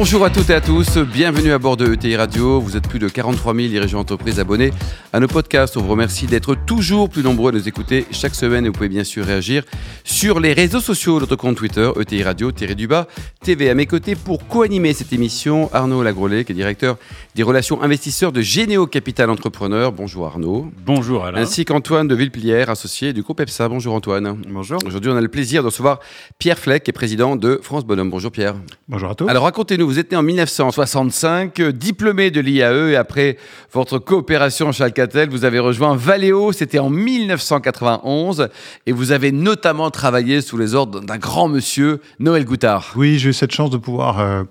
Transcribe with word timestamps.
Bonjour 0.00 0.24
à 0.24 0.30
toutes 0.30 0.48
et 0.48 0.54
à 0.54 0.62
tous, 0.62 0.96
bienvenue 0.96 1.52
à 1.52 1.58
bord 1.58 1.76
de 1.76 1.92
ETI 1.92 2.16
Radio. 2.16 2.58
Vous 2.58 2.74
êtes 2.74 2.88
plus 2.88 2.98
de 2.98 3.06
43 3.06 3.54
000 3.54 3.68
dirigeants 3.68 3.98
d'entreprise 3.98 4.40
abonnés 4.40 4.70
à 5.12 5.20
nos 5.20 5.28
podcasts. 5.28 5.76
On 5.76 5.82
vous 5.82 5.90
remercie 5.90 6.24
d'être 6.24 6.54
toujours 6.54 7.10
plus 7.10 7.22
nombreux 7.22 7.52
à 7.52 7.54
nous 7.54 7.68
écouter 7.68 8.06
chaque 8.10 8.34
semaine 8.34 8.64
et 8.64 8.68
vous 8.68 8.72
pouvez 8.72 8.88
bien 8.88 9.04
sûr 9.04 9.26
réagir 9.26 9.62
sur 10.02 10.40
les 10.40 10.54
réseaux 10.54 10.80
sociaux, 10.80 11.20
notre 11.20 11.36
compte 11.36 11.58
Twitter, 11.58 11.90
ETI 12.00 12.22
Radio, 12.22 12.50
du 12.50 12.86
bas, 12.86 13.08
TV. 13.42 13.68
À 13.68 13.74
mes 13.74 13.84
côtés 13.84 14.14
pour 14.16 14.48
co-animer 14.48 14.94
cette 14.94 15.12
émission, 15.12 15.68
Arnaud 15.74 16.02
Lagrolet, 16.02 16.46
qui 16.46 16.52
est 16.52 16.54
directeur 16.54 16.96
des 17.34 17.42
relations 17.42 17.82
investisseurs 17.82 18.32
de 18.32 18.40
Généo 18.40 18.86
Capital 18.86 19.28
Entrepreneur. 19.28 19.92
Bonjour 19.92 20.26
Arnaud. 20.26 20.70
Bonjour 20.86 21.26
Alain. 21.26 21.42
Ainsi 21.42 21.66
qu'Antoine 21.66 22.08
de 22.08 22.14
Villeplière, 22.14 22.70
associé 22.70 23.12
du 23.12 23.20
groupe 23.20 23.40
EPSA. 23.40 23.68
Bonjour 23.68 23.94
Antoine. 23.94 24.40
Bonjour. 24.48 24.78
Aujourd'hui, 24.86 25.10
on 25.10 25.16
a 25.16 25.20
le 25.20 25.28
plaisir 25.28 25.60
de 25.60 25.66
recevoir 25.66 26.00
Pierre 26.38 26.58
Fleck, 26.58 26.84
qui 26.84 26.90
est 26.90 26.92
président 26.94 27.36
de 27.36 27.60
France 27.62 27.84
Bonhomme. 27.84 28.08
Bonjour 28.08 28.32
Pierre. 28.32 28.54
Bonjour 28.88 29.10
à 29.10 29.14
tous. 29.14 29.28
Alors 29.28 29.44
racontez-nous 29.44 29.89
vous 29.90 29.98
êtes 29.98 30.12
né 30.12 30.16
en 30.16 30.22
1965, 30.22 31.60
diplômé 31.62 32.30
de 32.30 32.40
l'IAE, 32.40 32.90
et 32.92 32.94
après 32.94 33.36
votre 33.72 33.98
coopération 33.98 34.70
chez 34.70 34.84
Alcatel, 34.84 35.30
vous 35.30 35.44
avez 35.44 35.58
rejoint 35.58 35.96
Valeo, 35.96 36.52
c'était 36.52 36.78
en 36.78 36.90
1991, 36.90 38.50
et 38.86 38.92
vous 38.92 39.10
avez 39.10 39.32
notamment 39.32 39.90
travaillé 39.90 40.42
sous 40.42 40.56
les 40.56 40.76
ordres 40.76 41.00
d'un 41.00 41.18
grand 41.18 41.48
monsieur, 41.48 42.00
Noël 42.20 42.44
Goutard. 42.44 42.92
Oui, 42.94 43.18
j'ai 43.18 43.30
eu 43.30 43.32
cette 43.32 43.50
chance 43.50 43.70
de 43.70 43.78
pouvoir... 43.78 44.20
Euh, 44.20 44.44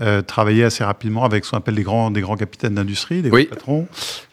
euh, 0.00 0.22
travailler 0.22 0.64
assez 0.64 0.84
rapidement 0.84 1.24
avec 1.24 1.44
ce 1.44 1.50
qu'on 1.50 1.58
appelle 1.58 1.74
des 1.74 1.82
grands, 1.82 2.10
des 2.10 2.20
grands 2.20 2.36
capitaines 2.36 2.74
d'industrie, 2.74 3.22
des 3.22 3.46
patrons. 3.46 3.86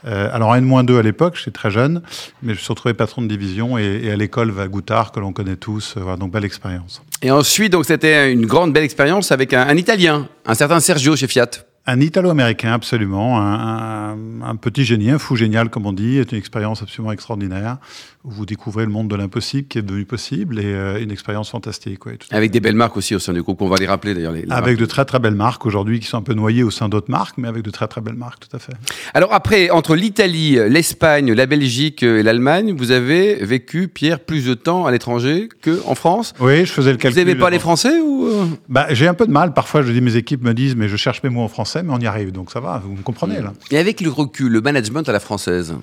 Euh, 0.06 0.30
alors, 0.34 0.56
N-2 0.56 1.00
à 1.00 1.02
l'époque, 1.02 1.36
j'étais 1.38 1.52
très 1.52 1.72
jeune, 1.72 2.02
mais 2.42 2.54
je 2.54 2.60
me 2.60 2.64
suis 2.64 2.70
retrouvé 2.70 2.94
patron 2.94 3.22
de 3.22 3.28
division 3.28 3.78
et, 3.78 4.12
à 4.12 4.16
l'école 4.16 4.52
Goutard, 4.70 5.12
que 5.12 5.20
l'on 5.20 5.34
connaît 5.34 5.56
tous. 5.56 5.96
voilà, 5.98 6.18
donc, 6.18 6.32
belle 6.32 6.46
expérience. 6.46 7.02
Et 7.22 7.32
ensuite, 7.32 7.72
donc, 7.72 7.86
c'était 7.86 8.32
une 8.32 8.46
grande 8.46 8.74
belle 8.74 8.84
expérience 8.84 9.32
avec 9.32 9.54
un 9.54 9.76
Italien, 9.76 10.28
un 10.46 10.54
certain 10.54 10.80
Sergio 10.80 11.16
chez 11.16 11.28
Fiat. 11.28 11.50
Un 11.88 12.00
Italo-américain, 12.00 12.74
absolument. 12.74 13.40
Un, 13.40 14.56
petit 14.56 14.84
génie, 14.84 15.12
un 15.12 15.20
fou 15.20 15.36
génial, 15.36 15.70
comme 15.70 15.86
on 15.86 15.94
dit. 15.94 16.18
C'est 16.18 16.32
une 16.32 16.40
expérience 16.40 16.82
absolument 16.82 17.12
extraordinaire. 17.12 17.78
Où 18.24 18.32
vous 18.32 18.46
découvrez 18.48 18.86
le 18.86 18.92
monde 18.92 19.08
de 19.08 19.16
l'impossible 19.16 19.68
qui 19.68 19.78
est 19.78 19.84
devenu 19.84 20.04
possible 20.04 20.60
et 20.60 20.66
euh, 20.66 21.00
une 21.00 21.12
expérience 21.12 21.52
fantastique. 21.52 22.00
Avec 22.32 22.50
des 22.50 22.60
belles 22.60 22.76
marques 22.76 22.98
aussi 22.98 23.14
au 23.14 23.20
sein 23.20 23.34
du 23.34 23.44
groupe, 23.44 23.62
on 23.62 23.68
va 23.68 23.78
les 23.78 23.86
rappeler 23.86 24.16
d'ailleurs. 24.16 24.34
avec 24.50 24.80
de 24.80 24.86
très 24.88 25.06
très 25.06 25.20
belles 25.20 25.36
marques 25.36 25.64
aujourd'hui 25.68 26.00
qui 26.00 26.08
sont 26.08 26.18
un 26.18 26.24
peu 26.24 26.34
noyées 26.34 26.64
au 26.64 26.72
sein 26.72 26.90
d'autres 26.90 27.12
marques, 27.12 27.38
mais 27.38 27.48
avec 27.48 27.62
de 27.62 27.70
très 27.70 27.88
très 27.88 28.02
belles 28.02 28.16
marques, 28.16 28.50
tout 28.50 28.56
à 28.56 28.60
fait. 28.60 28.74
Alors 29.14 29.32
après, 29.32 29.70
entre 29.70 29.96
l'Italie, 29.96 30.58
l'Espagne, 30.68 31.34
la 31.34 31.46
Belgique 31.46 32.02
et 32.02 32.24
l'Allemagne, 32.24 32.74
vous 32.76 32.90
avez 32.90 33.36
vécu, 33.46 33.88
Pierre, 33.88 34.20
plus 34.22 34.46
de 34.48 34.56
temps 34.56 34.88
à 34.88 34.92
l'étranger 34.92 35.48
qu'en 35.64 35.94
France 35.94 36.34
Oui, 36.40 36.66
je 36.66 36.72
faisais 36.72 36.92
le 36.92 36.98
calcul. 36.98 37.22
Vous 37.22 37.28
n'aimez 37.28 37.40
pas 37.40 37.52
les 37.52 37.60
Français 37.60 38.00
ou 38.00 38.26
euh? 38.26 38.46
Bah, 38.70 38.88
J'ai 38.90 39.08
un 39.08 39.14
peu 39.14 39.28
de 39.28 39.32
mal. 39.32 39.54
Parfois, 39.54 39.84
je 39.84 39.92
dis, 39.92 40.02
mes 40.02 40.16
équipes 40.16 40.44
me 40.44 40.56
disent, 40.56 40.76
mais 40.76 40.88
je 40.88 40.96
cherche 40.96 41.22
mes 41.22 41.30
mots 41.30 41.44
en 41.44 41.48
français 41.48 41.75
mais 41.84 41.94
on 41.94 42.00
y 42.00 42.08
arrive, 42.08 42.32
donc 42.32 42.52
ça 42.52 42.60
va, 42.60 42.82
vous 42.84 42.96
me 42.96 43.02
comprenez 43.02 43.42
là. 43.42 43.54
Et 43.72 43.78
avec 43.78 44.02
le 44.02 44.10
recul, 44.10 44.52
le 44.52 44.62
management 44.62 45.08
à 45.08 45.12
la 45.12 45.20
française 45.20 45.76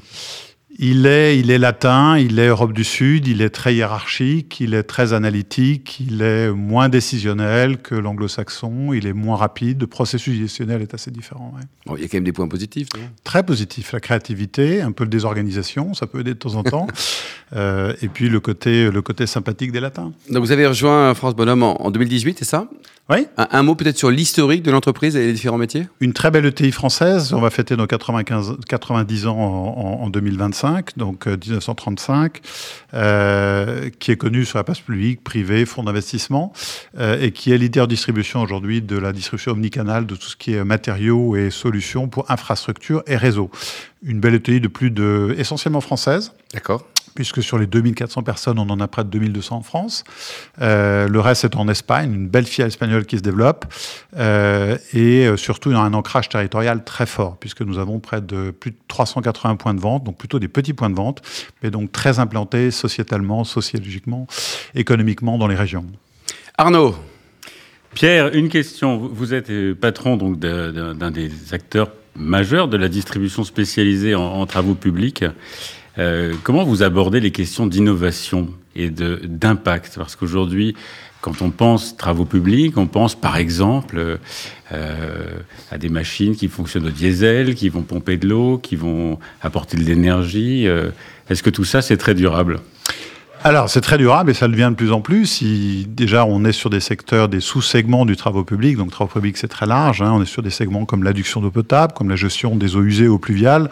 il 0.78 1.06
est, 1.06 1.38
il 1.38 1.50
est 1.50 1.58
latin, 1.58 2.18
il 2.18 2.38
est 2.38 2.48
Europe 2.48 2.72
du 2.72 2.84
Sud, 2.84 3.26
il 3.26 3.42
est 3.42 3.50
très 3.50 3.74
hiérarchique, 3.74 4.58
il 4.60 4.72
est 4.72 4.82
très 4.84 5.12
analytique, 5.12 6.00
il 6.00 6.22
est 6.22 6.50
moins 6.50 6.88
décisionnel 6.88 7.78
que 7.78 7.94
l'anglo-saxon, 7.94 8.92
il 8.94 9.06
est 9.06 9.12
moins 9.12 9.36
rapide, 9.36 9.80
le 9.82 9.86
processus 9.86 10.38
décisionnel 10.38 10.80
est 10.80 10.94
assez 10.94 11.10
différent. 11.10 11.52
Bon, 11.86 11.96
il 11.96 12.02
y 12.02 12.04
a 12.04 12.08
quand 12.08 12.16
même 12.16 12.24
des 12.24 12.32
points 12.32 12.48
positifs. 12.48 12.88
Très 13.22 13.42
positifs, 13.42 13.92
la 13.92 14.00
créativité, 14.00 14.80
un 14.80 14.92
peu 14.92 15.04
de 15.04 15.10
désorganisation, 15.10 15.92
ça 15.92 16.06
peut 16.06 16.20
aider 16.20 16.32
de 16.32 16.38
temps 16.38 16.54
en 16.54 16.62
temps, 16.62 16.86
euh, 17.54 17.94
et 18.02 18.08
puis 18.08 18.28
le 18.28 18.40
côté, 18.40 18.90
le 18.90 19.02
côté 19.02 19.26
sympathique 19.26 19.72
des 19.72 19.80
latins. 19.80 20.12
Donc 20.30 20.44
vous 20.44 20.52
avez 20.52 20.66
rejoint 20.66 21.14
France 21.14 21.34
Bonhomme 21.34 21.62
en, 21.62 21.82
en 21.82 21.90
2018, 21.90 22.38
c'est 22.38 22.44
ça? 22.44 22.68
Oui. 23.10 23.26
Un, 23.36 23.62
mot 23.64 23.74
peut-être 23.74 23.98
sur 23.98 24.10
l'historique 24.10 24.62
de 24.62 24.70
l'entreprise 24.70 25.16
et 25.16 25.26
les 25.26 25.32
différents 25.32 25.58
métiers? 25.58 25.88
Une 26.00 26.12
très 26.12 26.30
belle 26.30 26.46
ETI 26.46 26.70
française. 26.70 27.32
On 27.34 27.40
va 27.40 27.50
fêter 27.50 27.76
nos 27.76 27.86
95, 27.86 28.58
90 28.66 29.26
ans 29.26 29.36
en, 29.36 30.08
2025, 30.08 30.96
donc 30.96 31.26
1935, 31.26 32.40
euh, 32.94 32.96
euh, 32.96 33.90
qui 33.98 34.12
est 34.12 34.16
connue 34.16 34.44
sur 34.44 34.58
la 34.58 34.64
place 34.64 34.80
publique, 34.80 35.22
privée, 35.24 35.66
fonds 35.66 35.82
d'investissement, 35.82 36.52
euh, 36.98 37.20
et 37.20 37.32
qui 37.32 37.52
est 37.52 37.58
leader 37.58 37.88
distribution 37.88 38.40
aujourd'hui 38.40 38.80
de 38.80 38.96
la 38.96 39.12
distribution 39.12 39.52
omnicanale 39.52 40.06
de 40.06 40.14
tout 40.14 40.28
ce 40.28 40.36
qui 40.36 40.54
est 40.54 40.64
matériaux 40.64 41.34
et 41.36 41.50
solutions 41.50 42.08
pour 42.08 42.30
infrastructure 42.30 43.02
et 43.06 43.16
réseau. 43.16 43.50
Une 44.04 44.20
belle 44.20 44.34
ETI 44.34 44.60
de 44.60 44.68
plus 44.68 44.90
de, 44.90 45.34
essentiellement 45.38 45.80
française. 45.80 46.32
D'accord 46.54 46.86
puisque 47.14 47.42
sur 47.42 47.58
les 47.58 47.66
2400 47.66 48.22
personnes, 48.22 48.58
on 48.58 48.68
en 48.70 48.80
a 48.80 48.88
près 48.88 49.04
de 49.04 49.08
2200 49.08 49.56
en 49.56 49.62
France. 49.62 50.04
Euh, 50.60 51.08
le 51.08 51.20
reste 51.20 51.44
est 51.44 51.56
en 51.56 51.68
Espagne, 51.68 52.12
une 52.12 52.28
belle 52.28 52.46
filiale 52.46 52.68
espagnole 52.68 53.06
qui 53.06 53.18
se 53.18 53.22
développe, 53.22 53.66
euh, 54.16 54.76
et 54.92 55.26
euh, 55.26 55.36
surtout 55.36 55.70
un 55.70 55.94
ancrage 55.94 56.28
territorial 56.28 56.84
très 56.84 57.06
fort, 57.06 57.36
puisque 57.38 57.62
nous 57.62 57.78
avons 57.78 58.00
près 58.00 58.20
de 58.20 58.50
plus 58.50 58.70
de 58.72 58.76
380 58.88 59.56
points 59.56 59.74
de 59.74 59.80
vente, 59.80 60.04
donc 60.04 60.16
plutôt 60.16 60.38
des 60.38 60.48
petits 60.48 60.72
points 60.72 60.90
de 60.90 60.96
vente, 60.96 61.22
mais 61.62 61.70
donc 61.70 61.92
très 61.92 62.18
implantés 62.18 62.70
sociétalement, 62.70 63.44
sociologiquement, 63.44 64.26
économiquement 64.74 65.38
dans 65.38 65.48
les 65.48 65.56
régions. 65.56 65.86
Arnaud 66.58 66.94
Pierre, 67.94 68.34
une 68.34 68.48
question. 68.48 68.96
Vous 68.96 69.34
êtes 69.34 69.74
patron 69.74 70.16
donc 70.16 70.38
d'un 70.38 71.10
des 71.10 71.30
acteurs 71.52 71.90
majeurs 72.16 72.68
de 72.68 72.76
la 72.76 72.88
distribution 72.88 73.44
spécialisée 73.44 74.14
en, 74.14 74.22
en 74.22 74.46
travaux 74.46 74.74
publics. 74.74 75.24
Euh, 75.98 76.34
comment 76.42 76.64
vous 76.64 76.82
abordez 76.82 77.20
les 77.20 77.30
questions 77.30 77.66
d'innovation 77.66 78.48
et 78.74 78.90
d'impact? 78.90 79.96
Parce 79.96 80.16
qu'aujourd'hui, 80.16 80.74
quand 81.20 81.40
on 81.42 81.50
pense 81.50 81.96
travaux 81.96 82.24
publics, 82.24 82.76
on 82.76 82.86
pense 82.86 83.14
par 83.14 83.36
exemple 83.36 84.18
euh, 84.72 85.38
à 85.70 85.78
des 85.78 85.88
machines 85.88 86.34
qui 86.34 86.48
fonctionnent 86.48 86.86
au 86.86 86.90
diesel, 86.90 87.54
qui 87.54 87.68
vont 87.68 87.82
pomper 87.82 88.16
de 88.16 88.28
l'eau, 88.28 88.58
qui 88.58 88.76
vont 88.76 89.18
apporter 89.40 89.76
de 89.76 89.84
l'énergie. 89.84 90.66
Euh, 90.66 90.90
est-ce 91.30 91.42
que 91.42 91.50
tout 91.50 91.64
ça, 91.64 91.80
c'est 91.80 91.96
très 91.96 92.14
durable? 92.14 92.60
Alors, 93.44 93.68
c'est 93.68 93.80
très 93.80 93.98
durable 93.98 94.30
et 94.30 94.34
ça 94.34 94.46
le 94.46 94.52
devient 94.52 94.68
de 94.70 94.76
plus 94.76 94.92
en 94.92 95.00
plus. 95.00 95.26
Si 95.26 95.86
déjà 95.88 96.24
on 96.24 96.44
est 96.44 96.52
sur 96.52 96.70
des 96.70 96.78
secteurs, 96.78 97.28
des 97.28 97.40
sous-segments 97.40 98.06
du 98.06 98.16
travaux 98.16 98.44
public, 98.44 98.76
donc 98.76 98.90
travaux 98.90 99.12
publics 99.12 99.36
c'est 99.36 99.48
très 99.48 99.66
large, 99.66 100.00
hein, 100.00 100.12
on 100.14 100.22
est 100.22 100.26
sur 100.26 100.42
des 100.42 100.50
segments 100.50 100.84
comme 100.84 101.02
l'adduction 101.02 101.40
d'eau 101.40 101.50
potable, 101.50 101.92
comme 101.92 102.08
la 102.08 102.16
gestion 102.16 102.54
des 102.54 102.76
eaux 102.76 102.82
usées, 102.82 103.08
eaux 103.08 103.18
pluviales, 103.18 103.68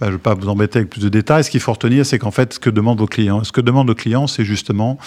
je 0.00 0.06
ne 0.06 0.10
vais 0.12 0.18
pas 0.18 0.34
vous 0.34 0.48
embêter 0.48 0.80
avec 0.80 0.90
plus 0.90 1.02
de 1.02 1.08
détails. 1.08 1.44
Ce 1.44 1.50
qu'il 1.50 1.60
faut 1.60 1.72
retenir, 1.72 2.04
c'est 2.04 2.18
qu'en 2.18 2.30
fait, 2.30 2.54
ce 2.54 2.58
que 2.58 2.70
demandent 2.70 2.98
vos 2.98 3.06
clients, 3.06 3.44
ce 3.44 3.52
que 3.52 3.60
demandent 3.60 3.86
nos 3.86 3.94
clients, 3.94 4.26
c'est 4.26 4.44
justement 4.44 4.98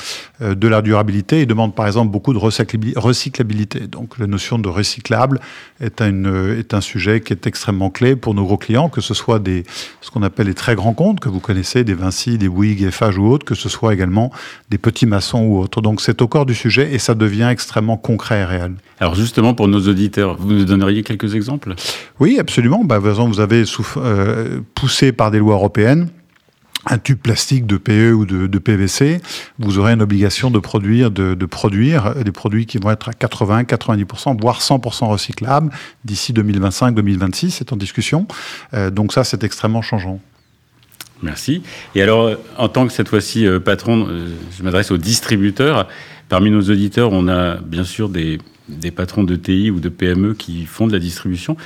euh, 0.41 0.55
de 0.55 0.67
la 0.67 0.81
durabilité. 0.81 1.41
Ils 1.41 1.47
demandent 1.47 1.75
par 1.75 1.87
exemple 1.87 2.11
beaucoup 2.11 2.33
de 2.33 2.39
recyclabilité. 2.39 3.81
Donc 3.81 4.17
la 4.17 4.27
notion 4.27 4.59
de 4.59 4.69
recyclable 4.69 5.39
est, 5.81 6.01
une, 6.01 6.55
est 6.57 6.73
un 6.73 6.81
sujet 6.81 7.21
qui 7.21 7.33
est 7.33 7.47
extrêmement 7.47 7.89
clé 7.89 8.15
pour 8.15 8.33
nos 8.33 8.45
gros 8.45 8.57
clients, 8.57 8.89
que 8.89 9.01
ce 9.01 9.13
soit 9.13 9.39
des, 9.39 9.63
ce 10.01 10.09
qu'on 10.09 10.23
appelle 10.23 10.47
les 10.47 10.53
très 10.53 10.75
grands 10.75 10.93
comptes 10.93 11.19
que 11.19 11.29
vous 11.29 11.39
connaissez, 11.39 11.83
des 11.83 11.93
Vinci, 11.93 12.37
des 12.37 12.49
Bouygues, 12.49 12.89
FH 12.89 13.17
ou 13.17 13.27
autres, 13.27 13.45
que 13.45 13.55
ce 13.55 13.69
soit 13.69 13.93
également 13.93 14.31
des 14.69 14.77
petits 14.77 15.05
maçons 15.05 15.41
ou 15.41 15.59
autres. 15.59 15.81
Donc 15.81 16.01
c'est 16.01 16.21
au 16.21 16.27
corps 16.27 16.45
du 16.45 16.55
sujet 16.55 16.93
et 16.93 16.99
ça 16.99 17.13
devient 17.13 17.49
extrêmement 17.51 17.97
concret 17.97 18.39
et 18.39 18.45
réel. 18.45 18.75
Alors 18.99 19.15
justement, 19.15 19.53
pour 19.53 19.67
nos 19.67 19.87
auditeurs, 19.87 20.37
vous 20.39 20.53
nous 20.53 20.65
donneriez 20.65 21.03
quelques 21.03 21.35
exemples? 21.35 21.75
Oui, 22.19 22.39
absolument. 22.39 22.83
Bah, 22.83 22.99
par 22.99 23.09
exemple, 23.09 23.33
vous 23.33 23.39
avez 23.39 23.63
euh, 23.97 24.59
poussé 24.77 25.11
par 25.11 25.31
des 25.31 25.39
lois 25.39 25.55
européennes 25.55 26.09
un 26.89 26.97
tube 26.97 27.17
plastique 27.17 27.65
de 27.65 27.77
PE 27.77 28.13
ou 28.13 28.25
de, 28.25 28.57
PVC, 28.59 29.21
vous 29.59 29.77
aurez 29.77 29.91
une 29.91 30.01
obligation 30.01 30.51
de 30.51 30.59
produire, 30.59 31.11
de, 31.11 31.33
produire 31.45 32.15
des 32.15 32.31
produits 32.31 32.65
qui 32.65 32.77
vont 32.77 32.91
être 32.91 33.09
à 33.09 33.13
80, 33.13 33.63
90%, 33.63 34.39
voire 34.39 34.61
100% 34.61 35.07
recyclables 35.07 35.69
d'ici 36.05 36.31
2025-2026. 36.31 37.49
C'est 37.49 37.73
en 37.73 37.75
discussion. 37.75 38.25
Euh, 38.73 38.89
donc 38.89 39.11
ça, 39.11 39.23
c'est 39.23 39.43
extrêmement 39.43 39.81
changeant. 39.81 40.19
Merci. 41.23 41.63
Et 41.95 42.01
alors, 42.01 42.31
en 42.57 42.69
tant 42.69 42.87
que 42.87 42.93
cette 42.93 43.09
fois-ci 43.09 43.45
euh, 43.45 43.59
patron, 43.59 44.07
je 44.57 44.63
m'adresse 44.63 44.91
aux 44.91 44.97
distributeurs. 44.97 45.87
Parmi 46.29 46.51
nos 46.51 46.61
auditeurs, 46.61 47.11
on 47.11 47.27
a 47.27 47.55
bien 47.55 47.83
sûr 47.83 48.07
des 48.07 48.37
des 48.69 48.91
patrons 48.91 49.23
de 49.23 49.35
TI 49.35 49.71
ou 49.71 49.79
de 49.79 49.89
PME 49.89 50.33
qui 50.33 50.65
font 50.65 50.87
de 50.87 50.93
la 50.93 50.99
distribution. 50.99 51.57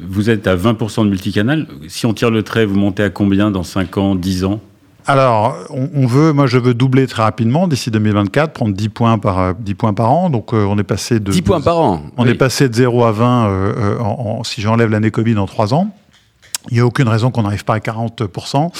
Vous 0.00 0.30
êtes 0.30 0.46
à 0.46 0.56
20% 0.56 1.04
de 1.04 1.10
multicanal. 1.10 1.66
Si 1.88 2.06
on 2.06 2.14
tire 2.14 2.30
le 2.30 2.42
trait, 2.42 2.64
vous 2.64 2.76
montez 2.76 3.02
à 3.02 3.10
combien 3.10 3.50
dans 3.50 3.62
5 3.62 3.98
ans, 3.98 4.14
10 4.14 4.44
ans? 4.44 4.60
Alors, 5.06 5.56
on, 5.70 6.06
veut, 6.06 6.32
moi 6.32 6.46
je 6.46 6.58
veux 6.58 6.74
doubler 6.74 7.06
très 7.08 7.22
rapidement 7.22 7.66
d'ici 7.66 7.90
2024, 7.90 8.52
prendre 8.52 8.74
10 8.74 8.88
points 8.88 9.18
par, 9.18 9.54
10 9.54 9.74
points 9.74 9.94
par 9.94 10.12
an. 10.12 10.30
Donc 10.30 10.54
euh, 10.54 10.64
on 10.64 10.78
est 10.78 10.84
passé 10.84 11.18
de... 11.18 11.32
10 11.32 11.42
points 11.42 11.60
par 11.60 11.78
an 11.80 12.02
On 12.16 12.26
est 12.26 12.34
passé 12.34 12.68
de 12.68 12.74
0 12.74 13.04
à 13.04 13.12
20, 13.12 13.46
euh, 13.48 13.72
euh, 13.76 14.44
si 14.44 14.60
j'enlève 14.60 14.90
l'année 14.90 15.10
Covid, 15.10 15.36
en 15.38 15.46
3 15.46 15.74
ans. 15.74 15.88
Il 16.70 16.74
n'y 16.74 16.80
a 16.80 16.86
aucune 16.86 17.08
raison 17.08 17.32
qu'on 17.32 17.42
n'arrive 17.42 17.64
pas 17.64 17.74
à 17.74 17.78
40%. 17.78 18.70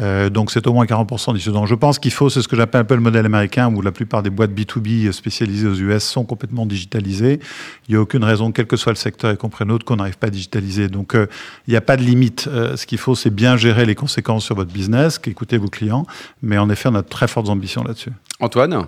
Euh, 0.00 0.30
donc 0.30 0.50
c'est 0.50 0.66
au 0.66 0.72
moins 0.72 0.84
40% 0.84 1.34
d'ici 1.34 1.50
Donc 1.50 1.66
je 1.66 1.74
pense 1.74 1.98
qu'il 1.98 2.12
faut, 2.12 2.28
c'est 2.30 2.42
ce 2.42 2.48
que 2.48 2.56
j'appelle 2.56 2.82
un 2.82 2.84
peu 2.84 2.94
le 2.94 3.00
modèle 3.00 3.26
américain, 3.26 3.72
où 3.72 3.82
la 3.82 3.92
plupart 3.92 4.22
des 4.22 4.30
boîtes 4.30 4.50
B2B 4.50 5.12
spécialisées 5.12 5.68
aux 5.68 5.74
US 5.74 6.02
sont 6.02 6.24
complètement 6.24 6.66
digitalisées. 6.66 7.40
Il 7.88 7.92
n'y 7.92 7.96
a 7.96 8.00
aucune 8.00 8.24
raison, 8.24 8.52
quel 8.52 8.66
que 8.66 8.76
soit 8.76 8.92
le 8.92 8.96
secteur, 8.96 9.32
y 9.32 9.36
compris 9.36 9.64
notre, 9.64 9.84
qu'on 9.84 9.96
n'arrive 9.96 10.18
pas 10.18 10.28
à 10.28 10.30
digitaliser. 10.30 10.88
Donc 10.88 11.14
euh, 11.14 11.26
il 11.66 11.70
n'y 11.70 11.76
a 11.76 11.80
pas 11.80 11.96
de 11.96 12.02
limite. 12.02 12.48
Euh, 12.48 12.76
ce 12.76 12.86
qu'il 12.86 12.98
faut, 12.98 13.14
c'est 13.14 13.30
bien 13.30 13.56
gérer 13.56 13.86
les 13.86 13.94
conséquences 13.94 14.44
sur 14.44 14.56
votre 14.56 14.72
business, 14.72 15.20
écouter 15.26 15.58
vos 15.58 15.68
clients. 15.68 16.06
Mais 16.42 16.58
en 16.58 16.68
effet, 16.70 16.88
on 16.90 16.94
a 16.94 17.02
de 17.02 17.08
très 17.08 17.28
fortes 17.28 17.48
ambitions 17.48 17.84
là-dessus. 17.84 18.12
Antoine? 18.40 18.86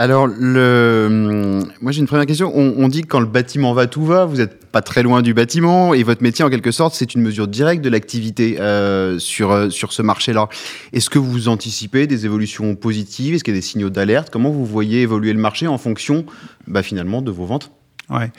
Alors, 0.00 0.28
le... 0.28 1.60
moi 1.82 1.90
j'ai 1.90 1.98
une 1.98 2.06
première 2.06 2.24
question. 2.24 2.52
On, 2.54 2.86
dit 2.86 3.02
que 3.02 3.08
quand 3.08 3.18
le 3.18 3.26
bâtiment 3.26 3.74
va, 3.74 3.88
tout 3.88 4.04
va. 4.04 4.26
Vous 4.26 4.36
n'êtes 4.36 4.64
pas 4.66 4.80
très 4.80 5.02
loin 5.02 5.22
du 5.22 5.34
bâtiment 5.34 5.92
et 5.92 6.04
votre 6.04 6.22
métier, 6.22 6.44
en 6.44 6.50
quelque 6.50 6.70
sorte, 6.70 6.94
c'est 6.94 7.14
une 7.14 7.20
mesure 7.20 7.48
directe 7.48 7.82
de 7.82 7.90
l'activité 7.90 8.60
euh, 8.60 9.18
sur, 9.18 9.50
euh, 9.50 9.70
sur 9.70 9.92
ce 9.92 10.02
marché-là. 10.02 10.48
Est-ce 10.92 11.10
que 11.10 11.18
vous 11.18 11.48
anticipez 11.48 12.06
des 12.06 12.26
évolutions 12.26 12.76
positives? 12.76 13.34
Est-ce 13.34 13.42
qu'il 13.42 13.54
y 13.54 13.56
a 13.56 13.60
des 13.60 13.66
signaux 13.66 13.90
d'alerte? 13.90 14.30
Comment 14.30 14.50
vous 14.50 14.64
voyez 14.64 15.02
évoluer 15.02 15.32
le 15.32 15.40
marché 15.40 15.66
en 15.66 15.78
fonction, 15.78 16.24
bah, 16.68 16.84
finalement, 16.84 17.20
de 17.20 17.32
vos 17.32 17.46
ventes? 17.46 17.72
Ouais. 18.08 18.30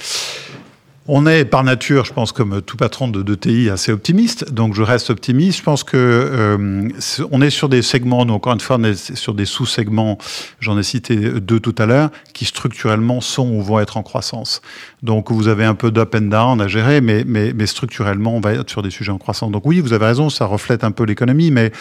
On 1.11 1.25
est 1.25 1.43
par 1.43 1.63
nature, 1.63 2.05
je 2.05 2.13
pense, 2.13 2.31
comme 2.31 2.61
tout 2.61 2.77
patron 2.77 3.07
de, 3.07 3.33
TI, 3.33 3.71
assez 3.71 3.91
optimiste. 3.91 4.53
Donc 4.53 4.75
je 4.75 4.83
reste 4.83 5.09
optimiste. 5.09 5.57
Je 5.57 5.63
pense 5.63 5.83
que 5.83 5.97
euh, 5.97 6.87
on 7.31 7.41
est 7.41 7.49
sur 7.49 7.67
des 7.67 7.81
segments, 7.81 8.27
donc 8.27 8.35
encore 8.35 8.53
une 8.53 8.59
fois, 8.59 8.75
on 8.79 8.83
est 8.83 9.15
sur 9.15 9.33
des 9.33 9.45
sous-segments. 9.45 10.19
J'en 10.59 10.77
ai 10.77 10.83
cité 10.83 11.15
deux 11.15 11.59
tout 11.59 11.73
à 11.79 11.87
l'heure, 11.87 12.11
qui 12.35 12.45
structurellement 12.45 13.21
sont 13.21 13.49
ou 13.49 13.63
vont 13.63 13.79
être 13.79 13.97
en 13.97 14.03
croissance. 14.03 14.61
Donc 15.01 15.31
vous 15.31 15.47
avez 15.47 15.65
un 15.65 15.73
peu 15.73 15.89
d'up 15.89 16.13
and 16.13 16.27
down 16.27 16.61
à 16.61 16.67
gérer, 16.67 17.01
mais, 17.01 17.23
mais, 17.25 17.53
mais, 17.53 17.65
structurellement, 17.65 18.35
on 18.35 18.39
va 18.39 18.53
être 18.53 18.69
sur 18.69 18.83
des 18.83 18.91
sujets 18.91 19.11
en 19.11 19.17
croissance. 19.17 19.49
Donc 19.49 19.65
oui, 19.65 19.79
vous 19.79 19.93
avez 19.93 20.05
raison, 20.05 20.29
ça 20.29 20.45
reflète 20.45 20.83
un 20.83 20.91
peu 20.91 21.05
l'économie, 21.05 21.49
mais 21.49 21.71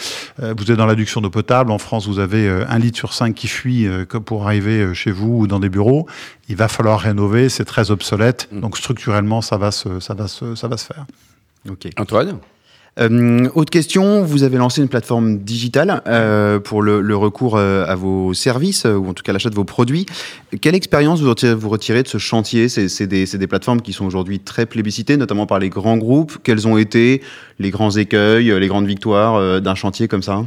euh, 0.41 0.55
vous 0.57 0.71
êtes 0.71 0.77
dans 0.77 0.87
l'adduction 0.87 1.21
d'eau 1.21 1.29
potable. 1.29 1.69
En 1.69 1.77
France, 1.77 2.07
vous 2.07 2.17
avez 2.17 2.47
euh, 2.47 2.65
un 2.67 2.79
litre 2.79 2.97
sur 2.97 3.13
cinq 3.13 3.35
qui 3.35 3.47
fuit 3.47 3.87
pour 4.25 4.47
arriver 4.47 4.95
chez 4.95 5.11
vous 5.11 5.41
ou 5.41 5.47
dans 5.47 5.59
des 5.59 5.69
bureaux. 5.69 6.07
Il 6.49 6.55
va 6.55 6.67
falloir 6.67 6.99
rénover, 6.99 7.47
c'est 7.47 7.63
très 7.63 7.91
obsolète. 7.91 8.49
Mm. 8.51 8.61
Donc 8.61 8.75
structurellement, 8.75 9.18
ça 9.41 9.57
va 9.57 9.71
se, 9.71 9.99
ça 9.99 10.13
va 10.13 10.27
se, 10.27 10.55
ça 10.55 10.67
va 10.67 10.77
se 10.77 10.85
faire. 10.85 11.05
Ok. 11.69 11.89
Antoine? 11.97 12.39
Euh, 12.99 13.47
autre 13.55 13.69
question, 13.69 14.23
vous 14.23 14.43
avez 14.43 14.57
lancé 14.57 14.81
une 14.81 14.89
plateforme 14.89 15.39
digitale 15.39 16.01
euh, 16.07 16.59
pour 16.59 16.81
le, 16.81 17.15
recours 17.15 17.55
euh, 17.55 17.85
à 17.85 17.95
vos 17.95 18.33
services, 18.33 18.85
ou 18.85 19.07
en 19.07 19.13
tout 19.13 19.23
cas 19.23 19.31
l'achat 19.31 19.49
de 19.49 19.55
vos 19.55 19.63
produits. 19.63 20.05
Quelle 20.61 20.75
expérience 20.75 21.21
vous 21.21 21.29
retirez, 21.29 21.55
vous 21.55 21.69
retirez 21.69 22.03
de 22.03 22.07
ce 22.07 22.17
chantier? 22.17 22.67
C'est 22.67 23.07
des, 23.07 23.25
des, 23.25 23.47
plateformes 23.47 23.81
qui 23.81 23.93
sont 23.93 24.05
aujourd'hui 24.05 24.39
très 24.39 24.65
plébiscitées, 24.65 25.17
notamment 25.17 25.45
par 25.45 25.59
les 25.59 25.69
grands 25.69 25.97
groupes. 25.97 26.37
Quels 26.43 26.67
ont 26.67 26.77
été 26.77 27.21
les 27.59 27.69
grands 27.69 27.91
écueils, 27.91 28.57
les 28.59 28.67
grandes 28.67 28.87
victoires 28.87 29.61
d'un 29.61 29.75
chantier 29.75 30.07
comme 30.07 30.23
ça? 30.23 30.43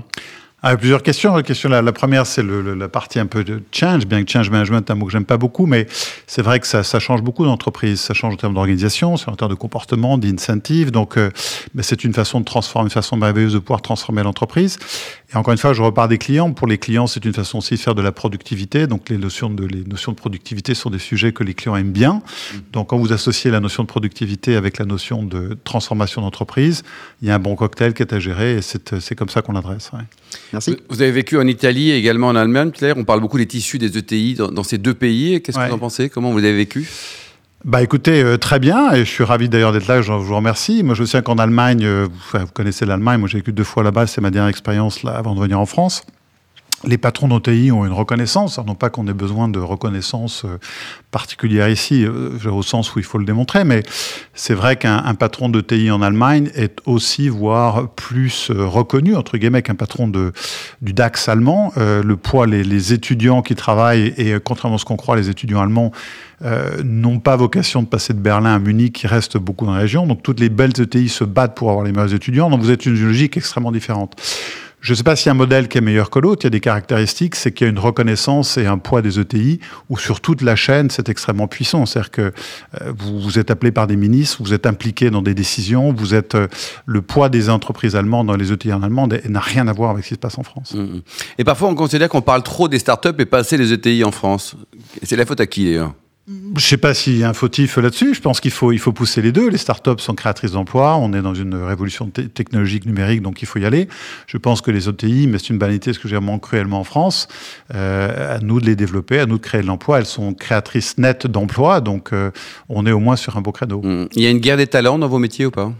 Ah, 0.64 0.76
plusieurs 0.76 1.02
questions. 1.02 1.34
La, 1.34 1.42
question, 1.42 1.68
la, 1.68 1.82
la 1.82 1.92
première, 1.92 2.24
c'est 2.24 2.44
la 2.44 2.88
partie 2.88 3.18
un 3.18 3.26
peu 3.26 3.42
de 3.42 3.60
change, 3.72 4.06
bien 4.06 4.22
que 4.22 4.30
change 4.30 4.48
management 4.48 4.88
est 4.88 4.92
un 4.92 4.94
mot 4.94 5.06
que 5.06 5.12
j'aime 5.12 5.24
pas 5.24 5.36
beaucoup, 5.36 5.66
mais 5.66 5.88
c'est 6.28 6.42
vrai 6.42 6.60
que 6.60 6.68
ça, 6.68 6.84
ça 6.84 7.00
change 7.00 7.20
beaucoup 7.20 7.44
d'entreprises. 7.44 8.00
Ça 8.00 8.14
change 8.14 8.34
en 8.34 8.36
termes 8.36 8.54
d'organisation, 8.54 9.14
en 9.14 9.34
termes 9.34 9.50
de 9.50 9.56
comportement, 9.56 10.18
d'incentive. 10.18 10.92
Donc, 10.92 11.16
euh, 11.16 11.30
c'est 11.80 12.04
une 12.04 12.14
façon 12.14 12.38
de 12.38 12.44
transformer, 12.44 12.86
une 12.86 12.90
façon 12.90 13.16
merveilleuse 13.16 13.54
de 13.54 13.58
pouvoir 13.58 13.82
transformer 13.82 14.22
l'entreprise. 14.22 14.78
Et 15.32 15.36
encore 15.36 15.50
une 15.50 15.58
fois, 15.58 15.72
je 15.72 15.82
repars 15.82 16.06
des 16.06 16.18
clients. 16.18 16.52
Pour 16.52 16.68
les 16.68 16.78
clients, 16.78 17.08
c'est 17.08 17.24
une 17.24 17.32
façon 17.32 17.58
aussi 17.58 17.74
de 17.74 17.80
faire 17.80 17.96
de 17.96 18.02
la 18.02 18.12
productivité. 18.12 18.86
Donc, 18.86 19.08
les 19.08 19.18
notions 19.18 19.50
de, 19.50 19.64
les 19.64 19.82
notions 19.82 20.12
de 20.12 20.16
productivité 20.16 20.74
sont 20.74 20.90
des 20.90 21.00
sujets 21.00 21.32
que 21.32 21.42
les 21.42 21.54
clients 21.54 21.74
aiment 21.74 21.90
bien. 21.90 22.22
Donc, 22.72 22.90
quand 22.90 22.98
vous 22.98 23.12
associez 23.12 23.50
la 23.50 23.58
notion 23.58 23.82
de 23.82 23.88
productivité 23.88 24.54
avec 24.54 24.78
la 24.78 24.84
notion 24.84 25.24
de 25.24 25.58
transformation 25.64 26.22
d'entreprise, 26.22 26.84
il 27.20 27.26
y 27.26 27.32
a 27.32 27.34
un 27.34 27.40
bon 27.40 27.56
cocktail 27.56 27.94
qui 27.94 28.02
est 28.02 28.12
à 28.12 28.20
gérer 28.20 28.58
et 28.58 28.62
c'est 28.62 29.14
comme 29.16 29.28
ça 29.28 29.42
qu'on 29.42 29.54
l'adresse. 29.54 29.90
Merci. 30.52 30.76
Vous 30.88 31.02
avez 31.02 31.12
vécu 31.12 31.38
en 31.38 31.46
Italie 31.46 31.90
et 31.90 31.96
également 31.96 32.28
en 32.28 32.36
Allemagne, 32.36 32.70
Claire. 32.70 32.96
On 32.96 33.04
parle 33.04 33.20
beaucoup 33.20 33.38
des 33.38 33.46
tissus 33.46 33.78
des 33.78 33.96
ETI 33.96 34.34
dans, 34.34 34.62
ces 34.62 34.78
deux 34.78 34.94
pays. 34.94 35.40
Qu'est-ce 35.42 35.58
que 35.58 35.66
vous 35.66 35.74
en 35.74 35.78
pensez? 35.78 36.08
Comment 36.08 36.32
vous 36.32 36.38
avez 36.38 36.56
vécu? 36.56 36.88
Bah 37.64 37.80
écoutez, 37.80 38.24
euh, 38.24 38.38
très 38.38 38.58
bien, 38.58 38.92
et 38.92 39.04
je 39.04 39.10
suis 39.10 39.22
ravi 39.22 39.48
d'ailleurs 39.48 39.72
d'être 39.72 39.86
là, 39.86 40.02
je 40.02 40.12
vous 40.12 40.34
remercie. 40.34 40.82
Moi 40.82 40.96
je 40.96 41.04
sais 41.04 41.22
qu'en 41.22 41.36
Allemagne, 41.36 41.84
euh, 41.84 42.08
vous 42.32 42.46
connaissez 42.52 42.84
l'Allemagne, 42.84 43.20
moi 43.20 43.28
j'ai 43.28 43.38
vécu 43.38 43.52
deux 43.52 43.62
fois 43.62 43.84
là-bas, 43.84 44.08
c'est 44.08 44.20
ma 44.20 44.32
dernière 44.32 44.48
expérience 44.50 45.04
là 45.04 45.12
avant 45.12 45.36
de 45.36 45.40
venir 45.40 45.60
en 45.60 45.66
France 45.66 46.04
les 46.84 46.98
patrons 46.98 47.28
d'OTI 47.28 47.70
ont 47.72 47.86
une 47.86 47.92
reconnaissance, 47.92 48.58
non 48.58 48.74
pas 48.74 48.90
qu'on 48.90 49.06
ait 49.06 49.14
besoin 49.14 49.48
de 49.48 49.58
reconnaissance 49.58 50.44
euh, 50.44 50.58
particulière 51.10 51.68
ici, 51.68 52.04
euh, 52.04 52.38
au 52.50 52.62
sens 52.62 52.94
où 52.94 52.98
il 52.98 53.04
faut 53.04 53.18
le 53.18 53.24
démontrer, 53.24 53.64
mais 53.64 53.82
c'est 54.34 54.54
vrai 54.54 54.76
qu'un 54.76 55.14
patron 55.14 55.48
d'OTI 55.48 55.90
en 55.90 56.02
Allemagne 56.02 56.50
est 56.54 56.78
aussi, 56.86 57.28
voire 57.28 57.88
plus 57.90 58.50
euh, 58.50 58.66
reconnu, 58.66 59.14
entre 59.14 59.38
guillemets, 59.38 59.62
qu'un 59.62 59.74
patron 59.74 60.08
du 60.08 60.92
DAX 60.92 61.28
allemand. 61.28 61.72
le 61.76 62.16
poids, 62.16 62.46
les, 62.46 62.92
étudiants 62.92 63.42
qui 63.42 63.54
travaillent, 63.54 64.12
et 64.16 64.34
contrairement 64.42 64.76
à 64.76 64.78
ce 64.78 64.84
qu'on 64.84 64.96
croit, 64.96 65.16
les 65.16 65.30
étudiants 65.30 65.60
allemands 65.60 65.92
n'ont 66.82 67.20
pas 67.20 67.36
vocation 67.36 67.82
de 67.82 67.86
passer 67.86 68.12
de 68.12 68.18
Berlin 68.18 68.54
à 68.54 68.58
Munich, 68.58 68.94
qui 68.94 69.06
reste 69.06 69.38
beaucoup 69.38 69.66
dans 69.66 69.74
la 69.74 69.80
région. 69.80 70.06
Donc 70.06 70.22
toutes 70.22 70.40
les 70.40 70.48
belles 70.48 70.72
ETI 70.80 71.08
se 71.08 71.24
battent 71.24 71.54
pour 71.54 71.70
avoir 71.70 71.84
les 71.84 71.92
meilleurs 71.92 72.14
étudiants. 72.14 72.50
Donc 72.50 72.60
vous 72.60 72.70
êtes 72.70 72.86
une 72.86 73.00
logique 73.00 73.36
extrêmement 73.36 73.72
différente. 73.72 74.16
Je 74.82 74.92
ne 74.92 74.96
sais 74.96 75.04
pas 75.04 75.14
s'il 75.14 75.26
y 75.26 75.28
a 75.28 75.32
un 75.32 75.36
modèle 75.36 75.68
qui 75.68 75.78
est 75.78 75.80
meilleur 75.80 76.10
que 76.10 76.18
l'autre. 76.18 76.42
Il 76.42 76.46
y 76.46 76.48
a 76.48 76.50
des 76.50 76.60
caractéristiques, 76.60 77.36
c'est 77.36 77.52
qu'il 77.52 77.66
y 77.66 77.68
a 77.68 77.70
une 77.70 77.78
reconnaissance 77.78 78.58
et 78.58 78.66
un 78.66 78.78
poids 78.78 79.00
des 79.00 79.20
ETI 79.20 79.60
où 79.88 79.96
sur 79.96 80.20
toute 80.20 80.42
la 80.42 80.56
chaîne, 80.56 80.90
c'est 80.90 81.08
extrêmement 81.08 81.46
puissant. 81.46 81.86
C'est-à-dire 81.86 82.10
que 82.10 82.22
euh, 82.22 82.92
vous, 82.98 83.20
vous, 83.20 83.38
êtes 83.38 83.52
appelé 83.52 83.70
par 83.70 83.86
des 83.86 83.94
ministres, 83.94 84.38
vous 84.42 84.52
êtes 84.52 84.66
impliqué 84.66 85.10
dans 85.10 85.22
des 85.22 85.34
décisions, 85.34 85.92
vous 85.92 86.14
êtes 86.14 86.34
euh, 86.34 86.48
le 86.84 87.00
poids 87.00 87.28
des 87.28 87.48
entreprises 87.48 87.94
allemandes 87.94 88.26
dans 88.26 88.36
les 88.36 88.52
ETI 88.52 88.72
en 88.72 88.82
Allemagne 88.82 89.20
n'a 89.28 89.40
rien 89.40 89.68
à 89.68 89.72
voir 89.72 89.90
avec 89.90 90.02
ce 90.02 90.08
qui 90.08 90.14
se 90.14 90.18
passe 90.18 90.36
en 90.36 90.42
France. 90.42 90.74
Mmh, 90.74 90.80
mmh. 90.80 91.02
Et 91.38 91.44
parfois, 91.44 91.68
on 91.68 91.76
considère 91.76 92.08
qu'on 92.08 92.20
parle 92.20 92.42
trop 92.42 92.66
des 92.66 92.80
startups 92.80 93.10
et 93.20 93.24
pas 93.24 93.38
assez 93.38 93.56
des 93.56 93.72
ETI 93.72 94.02
en 94.02 94.10
France. 94.10 94.56
C'est 95.04 95.16
la 95.16 95.26
faute 95.26 95.40
à 95.40 95.46
qui 95.46 95.64
d'ailleurs? 95.66 95.94
Je 96.56 96.64
ne 96.64 96.68
sais 96.68 96.76
pas 96.76 96.92
s'il 96.92 97.16
y 97.16 97.24
a 97.24 97.28
un 97.28 97.32
fautif 97.32 97.78
là-dessus. 97.78 98.14
Je 98.14 98.20
pense 98.20 98.40
qu'il 98.40 98.50
faut, 98.50 98.72
il 98.72 98.78
faut 98.78 98.92
pousser 98.92 99.22
les 99.22 99.32
deux. 99.32 99.48
Les 99.48 99.58
startups 99.58 99.98
sont 99.98 100.14
créatrices 100.14 100.52
d'emplois. 100.52 100.96
On 100.96 101.12
est 101.12 101.22
dans 101.22 101.34
une 101.34 101.54
révolution 101.54 102.10
technologique 102.10 102.84
numérique, 102.84 103.22
donc 103.22 103.42
il 103.42 103.46
faut 103.46 103.58
y 103.58 103.64
aller. 103.64 103.88
Je 104.26 104.36
pense 104.36 104.60
que 104.60 104.70
les 104.70 104.88
OTI, 104.88 105.26
mais 105.28 105.38
c'est 105.38 105.48
une 105.48 105.58
banalité, 105.58 105.92
ce 105.92 105.98
que 105.98 106.08
j'ai 106.08 106.20
manque 106.20 106.42
cruellement 106.42 106.80
en 106.80 106.84
France, 106.84 107.28
euh, 107.74 108.36
à 108.36 108.38
nous 108.40 108.60
de 108.60 108.66
les 108.66 108.76
développer, 108.76 109.18
à 109.18 109.26
nous 109.26 109.38
de 109.38 109.42
créer 109.42 109.62
de 109.62 109.66
l'emploi. 109.66 109.98
Elles 109.98 110.06
sont 110.06 110.34
créatrices 110.34 110.98
nettes 110.98 111.26
d'emplois, 111.26 111.80
donc 111.80 112.12
euh, 112.12 112.30
on 112.68 112.86
est 112.86 112.92
au 112.92 113.00
moins 113.00 113.16
sur 113.16 113.36
un 113.36 113.40
beau 113.40 113.52
créneau. 113.52 113.80
Mmh. 113.82 114.08
Il 114.14 114.22
y 114.22 114.26
a 114.26 114.30
une 114.30 114.40
guerre 114.40 114.56
des 114.58 114.66
talents 114.66 114.98
dans 114.98 115.08
vos 115.08 115.18
métiers 115.18 115.46
ou 115.46 115.50
pas? 115.50 115.72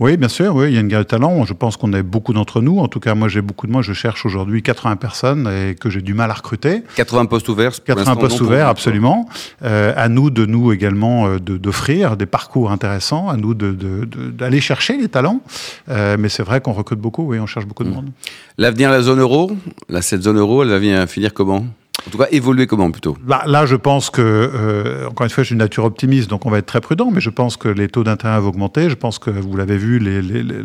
Oui, 0.00 0.16
bien 0.16 0.28
sûr, 0.28 0.54
oui, 0.54 0.68
il 0.68 0.74
y 0.74 0.78
a 0.78 0.80
une 0.80 0.88
guerre 0.88 1.00
de 1.00 1.04
talent. 1.04 1.44
Je 1.44 1.52
pense 1.52 1.76
qu'on 1.76 1.92
est 1.92 2.02
beaucoup 2.02 2.32
d'entre 2.32 2.62
nous. 2.62 2.78
En 2.78 2.88
tout 2.88 3.00
cas, 3.00 3.14
moi, 3.14 3.28
j'ai 3.28 3.42
beaucoup 3.42 3.66
de 3.66 3.72
moi. 3.72 3.82
Je 3.82 3.92
cherche 3.92 4.24
aujourd'hui 4.24 4.62
80 4.62 4.96
personnes 4.96 5.46
et 5.46 5.74
que 5.74 5.90
j'ai 5.90 6.00
du 6.00 6.14
mal 6.14 6.30
à 6.30 6.34
recruter. 6.34 6.82
80 6.96 7.26
postes 7.26 7.48
ouverts 7.50 7.72
80 7.84 8.16
postes 8.16 8.40
ouverts, 8.40 8.66
absolument. 8.66 9.28
Euh, 9.62 9.92
à 9.94 10.08
nous 10.08 10.19
de 10.28 10.44
nous 10.44 10.72
également 10.72 11.26
euh, 11.26 11.38
d'offrir 11.38 12.18
des 12.18 12.26
parcours 12.26 12.70
intéressants, 12.70 13.30
à 13.30 13.36
nous 13.36 13.54
d'aller 13.54 14.56
de, 14.56 14.60
chercher 14.60 14.98
les 14.98 15.08
talents. 15.08 15.40
Euh, 15.88 16.16
mais 16.18 16.28
c'est 16.28 16.42
vrai 16.42 16.60
qu'on 16.60 16.72
recrute 16.72 16.98
beaucoup, 16.98 17.22
oui, 17.22 17.38
on 17.40 17.46
cherche 17.46 17.66
beaucoup 17.66 17.84
de 17.84 17.88
mmh. 17.88 17.94
monde. 17.94 18.10
L'avenir 18.58 18.90
de 18.90 18.96
la 18.96 19.02
zone 19.02 19.20
euro, 19.20 19.52
là, 19.88 20.02
cette 20.02 20.22
zone 20.22 20.36
euro, 20.36 20.62
elle 20.62 20.68
va 20.68 21.06
finir 21.06 21.32
comment? 21.32 21.64
En 22.06 22.10
tout 22.10 22.18
cas, 22.18 22.26
évoluer 22.30 22.66
comment 22.66 22.90
plutôt? 22.90 23.16
Bah, 23.22 23.42
Là, 23.46 23.66
je 23.66 23.76
pense 23.76 24.10
que, 24.10 24.22
euh, 24.22 25.08
encore 25.08 25.24
une 25.24 25.30
fois, 25.30 25.44
suis 25.44 25.52
une 25.52 25.58
nature 25.58 25.84
optimiste, 25.84 26.30
donc 26.30 26.46
on 26.46 26.50
va 26.50 26.58
être 26.58 26.66
très 26.66 26.80
prudent, 26.80 27.10
mais 27.10 27.20
je 27.20 27.30
pense 27.30 27.56
que 27.56 27.68
les 27.68 27.88
taux 27.88 28.04
d'intérêt 28.04 28.40
vont 28.40 28.48
augmenter. 28.48 28.88
Je 28.88 28.94
pense 28.94 29.18
que, 29.18 29.30
vous 29.30 29.56
l'avez 29.56 29.76
vu, 29.76 29.98
les, 29.98 30.22
les, 30.22 30.42
les, 30.42 30.62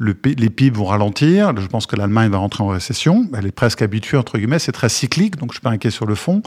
les, 0.00 0.50
PIB 0.50 0.76
vont 0.76 0.86
ralentir. 0.86 1.52
Je 1.56 1.66
pense 1.66 1.86
que 1.86 1.96
l'Allemagne 1.96 2.30
va 2.30 2.38
rentrer 2.38 2.64
en 2.64 2.68
récession. 2.68 3.28
Elle 3.36 3.46
est 3.46 3.52
presque 3.52 3.82
habituée, 3.82 4.16
entre 4.16 4.38
guillemets. 4.38 4.58
C'est 4.58 4.72
très 4.72 4.88
cyclique, 4.88 5.36
donc 5.36 5.50
je 5.50 5.56
ne 5.56 5.60
suis 5.60 5.60
pas 5.60 5.70
inquiet 5.70 5.90
sur 5.90 6.06
le 6.06 6.14
fond. 6.14 6.42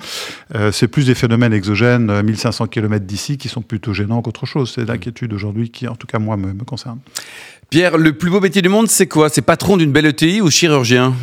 Euh, 0.56 0.72
c'est 0.72 0.88
plus 0.88 1.06
des 1.06 1.16
phénomènes 1.16 1.54
exogènes, 1.54 2.22
1500 2.22 2.64
euh, 2.64 2.68
km 2.68 3.06
d'ici, 3.06 3.38
qui 3.38 3.50
sont 3.50 3.62
plutôt 3.62 3.94
gênants 3.94 4.22
qu'autre 4.22 4.46
chose. 4.46 4.72
C'est 4.74 4.86
l'inquiétude 4.86 5.34
aujourd'hui 5.34 5.70
qui, 5.70 5.88
en 5.88 5.96
tout 5.96 6.08
cas, 6.08 6.20
moi, 6.20 6.38
me, 6.38 6.54
me 6.54 6.64
concerne. 6.64 7.00
Pierre, 7.70 7.98
le 7.98 8.14
plus 8.14 8.30
beau 8.30 8.40
métier 8.40 8.62
du 8.62 8.70
monde, 8.70 8.88
c'est 8.88 9.08
quoi? 9.08 9.30
C'est 9.30 9.42
patron 9.42 9.78
d'une 9.78 9.92
belle 9.92 10.06
ETI 10.06 10.42
ou 10.42 10.50
chirurgien? 10.50 11.14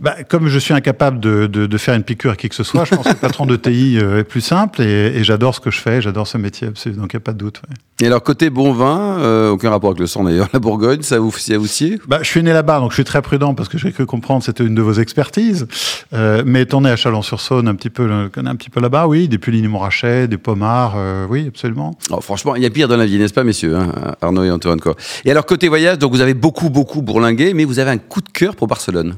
Bah, 0.00 0.16
comme 0.28 0.48
je 0.48 0.58
suis 0.58 0.74
incapable 0.74 1.20
de, 1.20 1.46
de, 1.46 1.66
de, 1.66 1.78
faire 1.78 1.94
une 1.94 2.02
piqûre 2.02 2.32
à 2.32 2.36
qui 2.36 2.48
que 2.48 2.54
ce 2.54 2.64
soit, 2.64 2.84
je 2.84 2.94
pense 2.94 3.04
que 3.04 3.10
le 3.10 3.16
patron 3.16 3.46
de 3.46 3.56
TI 3.56 3.98
euh, 4.02 4.20
est 4.20 4.24
plus 4.24 4.40
simple 4.40 4.82
et, 4.82 5.16
et 5.16 5.24
j'adore 5.24 5.54
ce 5.54 5.60
que 5.60 5.70
je 5.70 5.78
fais, 5.78 6.00
j'adore 6.00 6.26
ce 6.26 6.38
métier, 6.38 6.68
absolument, 6.68 7.02
donc 7.02 7.12
il 7.12 7.16
n'y 7.16 7.22
a 7.22 7.24
pas 7.24 7.32
de 7.32 7.38
doute. 7.38 7.60
Ouais. 7.68 7.76
Et 8.02 8.06
alors, 8.06 8.22
côté 8.22 8.48
bon 8.48 8.72
vin, 8.72 9.18
euh, 9.18 9.50
aucun 9.50 9.68
rapport 9.68 9.90
avec 9.90 10.00
le 10.00 10.06
sang 10.06 10.24
d'ailleurs, 10.24 10.48
la 10.54 10.58
Bourgogne, 10.58 11.02
ça 11.02 11.18
vous, 11.18 11.30
ça 11.32 11.58
vous 11.58 11.68
bah, 12.08 12.20
Je 12.22 12.28
suis 12.28 12.42
né 12.42 12.52
là-bas, 12.52 12.80
donc 12.80 12.92
je 12.92 12.94
suis 12.94 13.04
très 13.04 13.20
prudent 13.20 13.54
parce 13.54 13.68
que 13.68 13.76
j'ai 13.76 13.92
cru 13.92 14.06
comprendre 14.06 14.42
c'était 14.42 14.64
une 14.64 14.74
de 14.74 14.80
vos 14.80 14.94
expertises. 14.94 15.66
Euh, 16.14 16.42
mais 16.46 16.62
étant 16.62 16.80
né 16.80 16.88
à 16.88 16.96
Chalon-sur-Saône, 16.96 17.68
un 17.68 17.74
petit 17.74 17.90
peu, 17.90 18.10
un 18.10 18.56
petit 18.56 18.70
peu 18.70 18.80
là-bas, 18.80 19.06
oui, 19.06 19.28
des 19.28 19.36
Puligny-Montrachet, 19.36 20.28
des 20.28 20.38
Pommards, 20.38 20.94
euh, 20.96 21.26
oui, 21.28 21.46
absolument. 21.48 21.94
Franchement, 22.20 22.56
il 22.56 22.62
y 22.62 22.66
a 22.66 22.70
pire 22.70 22.88
dans 22.88 22.96
la 22.96 23.04
vie, 23.04 23.18
n'est-ce 23.18 23.34
pas, 23.34 23.44
messieurs, 23.44 23.76
hein, 23.76 23.92
Arnaud 24.22 24.44
et 24.44 24.50
Antoine 24.50 24.80
quoi. 24.80 24.96
Et 25.26 25.30
alors, 25.30 25.44
côté 25.44 25.68
voyage, 25.68 25.98
donc 25.98 26.12
vous 26.12 26.22
avez 26.22 26.34
beaucoup, 26.34 26.70
beaucoup 26.70 27.02
bourlingué, 27.02 27.52
mais 27.52 27.66
vous 27.66 27.78
avez 27.78 27.90
un 27.90 27.98
coup 27.98 28.22
de 28.22 28.30
cœur 28.30 28.56
pour 28.56 28.66
Barcelone? 28.66 29.14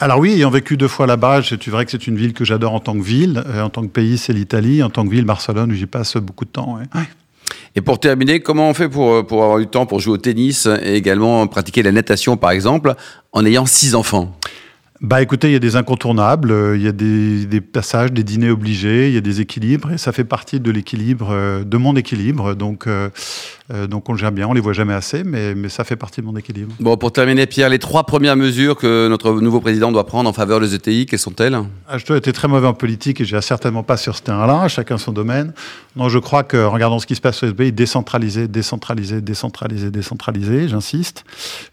Alors 0.00 0.20
oui, 0.20 0.34
ayant 0.34 0.50
vécu 0.50 0.76
deux 0.76 0.86
fois 0.86 1.08
là-bas, 1.08 1.40
c'est 1.42 1.66
vrai 1.68 1.84
que 1.84 1.90
c'est 1.90 2.06
une 2.06 2.16
ville 2.16 2.32
que 2.32 2.44
j'adore 2.44 2.72
en 2.72 2.78
tant 2.78 2.94
que 2.94 3.02
ville. 3.02 3.42
Euh, 3.46 3.62
en 3.62 3.68
tant 3.68 3.82
que 3.82 3.88
pays, 3.88 4.16
c'est 4.16 4.32
l'Italie. 4.32 4.80
En 4.80 4.90
tant 4.90 5.04
que 5.04 5.10
ville, 5.10 5.24
Barcelone, 5.24 5.72
où 5.72 5.74
j'y 5.74 5.86
passe 5.86 6.16
beaucoup 6.18 6.44
de 6.44 6.50
temps. 6.50 6.78
Et 7.74 7.80
pour 7.80 7.98
terminer, 7.98 8.38
comment 8.38 8.68
on 8.70 8.74
fait 8.74 8.88
pour, 8.88 9.26
pour 9.26 9.42
avoir 9.42 9.58
du 9.58 9.66
temps 9.66 9.86
pour 9.86 9.98
jouer 9.98 10.14
au 10.14 10.18
tennis 10.18 10.68
et 10.82 10.94
également 10.94 11.44
pratiquer 11.48 11.82
la 11.82 11.90
natation, 11.90 12.36
par 12.36 12.52
exemple, 12.52 12.94
en 13.32 13.44
ayant 13.44 13.66
six 13.66 13.96
enfants? 13.96 14.38
Bah 15.00 15.22
écoutez, 15.22 15.48
il 15.48 15.52
y 15.52 15.56
a 15.56 15.60
des 15.60 15.76
incontournables, 15.76 16.50
euh, 16.50 16.76
il 16.76 16.82
y 16.82 16.88
a 16.88 16.92
des, 16.92 17.46
des, 17.46 17.60
passages, 17.60 18.12
des 18.12 18.24
dîners 18.24 18.50
obligés, 18.50 19.08
il 19.08 19.14
y 19.14 19.16
a 19.16 19.20
des 19.20 19.40
équilibres, 19.40 19.92
et 19.92 19.98
ça 19.98 20.10
fait 20.10 20.24
partie 20.24 20.58
de 20.58 20.70
l'équilibre, 20.72 21.28
euh, 21.30 21.62
de 21.62 21.76
mon 21.76 21.94
équilibre. 21.94 22.54
Donc, 22.54 22.88
euh, 22.88 23.08
donc 23.86 24.08
on 24.08 24.12
le 24.12 24.18
gère 24.18 24.32
bien, 24.32 24.48
on 24.48 24.54
les 24.54 24.60
voit 24.60 24.72
jamais 24.72 24.94
assez, 24.94 25.22
mais, 25.22 25.54
mais 25.54 25.68
ça 25.68 25.84
fait 25.84 25.94
partie 25.94 26.20
de 26.20 26.26
mon 26.26 26.36
équilibre. 26.36 26.74
Bon, 26.80 26.96
pour 26.96 27.12
terminer, 27.12 27.46
Pierre, 27.46 27.68
les 27.68 27.78
trois 27.78 28.04
premières 28.04 28.34
mesures 28.34 28.76
que 28.76 29.06
notre 29.08 29.40
nouveau 29.40 29.60
président 29.60 29.92
doit 29.92 30.06
prendre 30.06 30.28
en 30.28 30.32
faveur 30.32 30.58
des 30.58 30.74
ETI, 30.74 31.06
quelles 31.06 31.18
sont-elles? 31.20 31.56
Ah, 31.88 31.98
Je 31.98 32.04
dois 32.04 32.16
être 32.16 32.32
très 32.32 32.48
mauvais 32.48 32.66
en 32.66 32.74
politique 32.74 33.20
et 33.20 33.24
je 33.24 33.38
certainement 33.40 33.84
pas 33.84 33.96
sur 33.96 34.16
ce 34.16 34.22
terrain-là, 34.22 34.66
chacun 34.66 34.98
son 34.98 35.12
domaine. 35.12 35.52
Non, 35.94 36.08
je 36.08 36.18
crois 36.18 36.42
que, 36.42 36.56
regardons 36.56 36.98
ce 36.98 37.06
qui 37.06 37.14
se 37.14 37.20
passe 37.20 37.36
sur 37.36 37.46
les 37.46 37.54
pays, 37.54 37.72
décentraliser, 37.72 38.48
décentraliser, 38.48 39.20
décentraliser, 39.20 39.90
décentraliser, 39.90 40.68
j'insiste. 40.68 41.24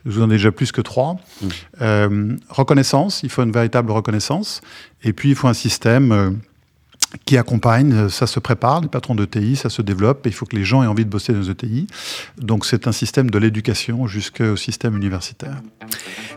Je 0.05 0.12
vous 0.12 0.22
en 0.22 0.29
ai 0.29 0.34
déjà 0.34 0.51
plus 0.51 0.72
que 0.72 0.82
trois. 0.82 1.15
Mmh. 1.41 1.48
Euh, 1.82 2.36
reconnaissance 2.50 3.15
il 3.24 3.30
faut 3.30 3.44
une 3.44 3.52
véritable 3.52 3.92
reconnaissance. 3.92 4.62
Et 5.04 5.14
puis, 5.14 5.30
il 5.30 5.36
faut 5.36 5.48
un 5.48 5.54
système 5.54 6.12
euh, 6.12 6.32
qui 7.24 7.38
accompagne, 7.38 8.10
ça 8.10 8.28
se 8.28 8.40
prépare, 8.40 8.82
les 8.82 8.88
patrons 8.88 9.16
d'ETI, 9.16 9.56
ça 9.56 9.70
se 9.70 9.82
développe, 9.82 10.26
et 10.26 10.30
il 10.30 10.34
faut 10.34 10.46
que 10.46 10.56
les 10.56 10.66
gens 10.66 10.84
aient 10.84 10.88
envie 10.88 11.06
de 11.06 11.10
bosser 11.10 11.34
dans 11.34 11.40
les 11.40 11.50
ETI. 11.50 11.88
Donc 12.38 12.66
c'est 12.66 12.88
un 12.88 12.92
système 12.92 13.30
de 13.30 13.38
l'éducation 13.38 14.08
jusqu'au 14.08 14.56
système 14.56 14.96
universitaire. 14.96 15.62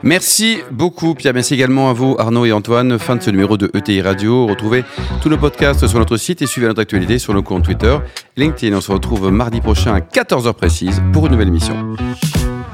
Merci 0.03 0.59
beaucoup 0.71 1.15
Pierre, 1.15 1.35
merci 1.35 1.55
également 1.55 1.91
à 1.91 1.93
vous 1.93 2.17
Arnaud 2.19 2.45
et 2.45 2.53
Antoine. 2.53 2.99
Fin 2.99 3.17
de 3.17 3.23
ce 3.23 3.31
numéro 3.31 3.57
de 3.57 3.71
ETI 3.75 4.03
Radio. 4.03 4.47
Retrouvez 4.47 4.85
tous 5.21 5.29
nos 5.29 5.39
podcasts 5.39 5.87
sur 5.87 5.99
notre 5.99 6.17
site 6.17 6.43
et 6.43 6.47
suivez 6.47 6.69
notre 6.69 6.83
actualité 6.83 7.19
sur 7.19 7.35
nos 7.35 7.43
comptes 7.43 7.65
Twitter, 7.65 7.99
LinkedIn. 8.37 8.77
On 8.77 8.81
se 8.81 8.93
retrouve 8.93 9.31
mardi 9.31 9.61
prochain 9.61 9.95
à 9.95 10.01
14h 10.01 10.53
précise 10.55 11.03
pour 11.13 11.27
une 11.27 11.33
nouvelle 11.33 11.49
émission. 11.49 11.97